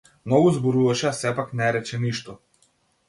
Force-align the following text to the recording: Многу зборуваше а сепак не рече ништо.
Многу 0.25 0.51
зборуваше 0.55 1.07
а 1.09 1.11
сепак 1.19 1.53
не 1.59 1.71
рече 1.77 2.01
ништо. 2.07 2.37